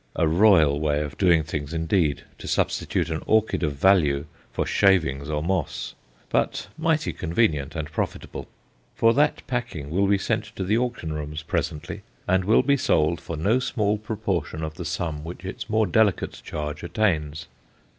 [0.15, 5.29] A royal way of doing things indeed to substitute an orchid of value for shavings
[5.29, 5.93] or moss,
[6.31, 8.47] but mighty convenient and profitable.
[8.95, 13.21] For that packing will be sent to the auction rooms presently, and will be sold
[13.21, 17.45] for no small proportion of the sum which its more delicate charge attains.